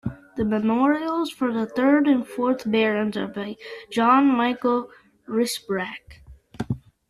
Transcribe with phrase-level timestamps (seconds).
[0.35, 3.55] The memorials for the third and fourth barons are by
[3.91, 4.89] John Michael
[5.27, 6.23] Rysbrack.